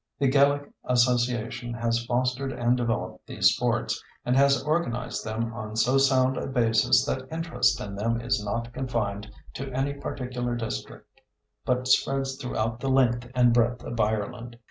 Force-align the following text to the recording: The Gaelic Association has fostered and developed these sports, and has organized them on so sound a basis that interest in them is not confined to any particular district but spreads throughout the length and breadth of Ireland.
The 0.17 0.29
Gaelic 0.29 0.67
Association 0.83 1.75
has 1.75 2.03
fostered 2.07 2.51
and 2.51 2.75
developed 2.75 3.27
these 3.27 3.53
sports, 3.55 4.03
and 4.25 4.35
has 4.35 4.63
organized 4.63 5.23
them 5.23 5.53
on 5.53 5.75
so 5.75 5.99
sound 5.99 6.37
a 6.37 6.47
basis 6.47 7.05
that 7.05 7.31
interest 7.31 7.79
in 7.79 7.93
them 7.93 8.19
is 8.19 8.43
not 8.43 8.73
confined 8.73 9.31
to 9.53 9.71
any 9.71 9.93
particular 9.93 10.55
district 10.55 11.21
but 11.65 11.87
spreads 11.87 12.35
throughout 12.37 12.79
the 12.79 12.89
length 12.89 13.29
and 13.35 13.53
breadth 13.53 13.83
of 13.83 13.99
Ireland. 13.99 14.57